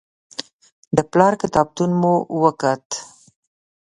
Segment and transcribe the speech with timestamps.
[0.95, 2.13] د پلار کتابتون مو
[2.43, 2.85] وکت.